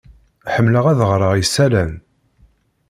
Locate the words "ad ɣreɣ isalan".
0.87-1.93